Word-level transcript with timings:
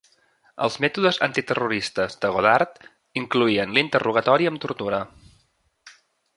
Els 0.67 0.77
mètodes 0.85 1.19
antiterroristes 1.27 2.17
de 2.25 2.33
Godard 2.37 2.81
incloïen 3.23 3.77
l'interrogatori 3.79 4.51
amb 4.53 4.65
tortura. 4.67 5.07